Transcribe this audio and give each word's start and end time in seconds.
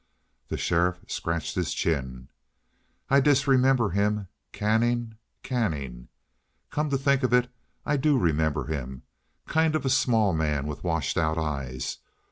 The 0.47 0.57
sheriff 0.57 0.97
scratched 1.07 1.53
his 1.53 1.75
chin. 1.75 2.27
"I 3.11 3.19
disremember 3.19 3.91
him. 3.91 4.29
Canning? 4.51 5.13
Canning? 5.43 6.07
Come 6.71 6.89
to 6.89 6.97
think 6.97 7.21
of 7.21 7.33
it, 7.33 7.51
I 7.85 7.97
do 7.97 8.17
remember 8.17 8.63
him. 8.65 9.03
Kind 9.45 9.75
of 9.75 9.85
a 9.85 9.91
small 9.91 10.33
man 10.33 10.65
with 10.65 10.83
washed 10.83 11.19
out 11.19 11.37
eyes. 11.37 11.99